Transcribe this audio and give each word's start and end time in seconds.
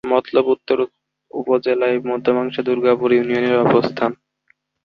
মতলব 0.11 0.45
উত্তর 0.55 0.77
উপজেলার 1.31 1.95
মধ্যাংশে 2.09 2.61
দুর্গাপুর 2.67 3.09
ইউনিয়নের 3.13 3.55
অবস্থান। 3.65 4.11